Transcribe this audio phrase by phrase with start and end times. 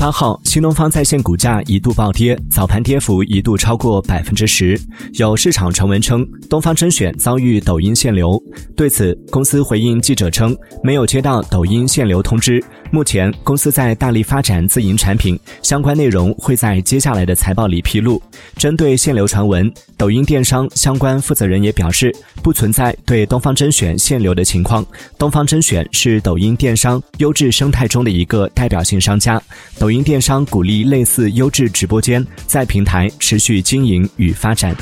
[0.00, 4.80] 八号，新东方在线股价一度暴跌，早盘跌幅一度超过百分之十。
[5.12, 8.42] 有市场传闻称，东方甄选遭遇抖音限流。
[8.74, 12.64] 对此，公司回应记者称，没有接到抖音限流通知。
[12.90, 18.20] 目前，公司在大力发展自营产品，相关内容会在接下来的财报里披露。
[18.56, 19.70] 针对限流传闻，
[20.00, 22.10] 抖音电商相关负责人也表示，
[22.42, 24.82] 不存在对东方甄选限流的情况。
[25.18, 29.38] 东方甄选是抖音电商优质生态中的一个代表性商家。
[29.78, 34.74] 抖音电商鼓励类似优质直播间在平台持续经营与发展。